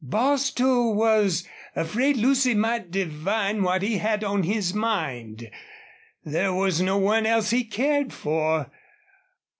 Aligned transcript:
Bostil 0.03 0.95
was 0.95 1.47
afraid 1.75 2.17
Lucy 2.17 2.55
might 2.55 2.89
divine 2.89 3.61
what 3.61 3.83
he 3.83 3.99
had 3.99 4.23
on 4.23 4.41
his 4.41 4.73
mind. 4.73 5.47
There 6.25 6.55
was 6.55 6.81
no 6.81 6.97
one 6.97 7.27
else 7.27 7.51
he 7.51 7.63
cared 7.63 8.11
for. 8.11 8.71